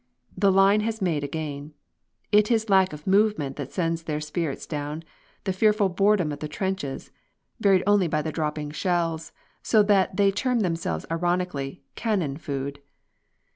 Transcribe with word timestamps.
The 0.35 0.51
line 0.51 0.79
has 0.81 0.99
made 0.99 1.23
a 1.23 1.27
gain. 1.27 1.75
It 2.31 2.49
is 2.49 2.71
lack 2.71 2.91
of 2.91 3.05
movement 3.05 3.55
that 3.57 3.71
sends 3.71 4.01
their 4.01 4.19
spirits 4.19 4.65
down, 4.65 5.03
the 5.43 5.53
fearful 5.53 5.89
boredom 5.89 6.31
of 6.31 6.39
the 6.39 6.47
trenches, 6.47 7.11
varied 7.59 7.83
only 7.85 8.07
by 8.07 8.23
the 8.23 8.31
dropping 8.31 8.71
shells, 8.71 9.31
so 9.61 9.83
that 9.83 10.17
they 10.17 10.31
term 10.31 10.61
themselves, 10.61 11.05
ironically, 11.11 11.83
"Cannon 11.93 12.37
food." 12.37 12.81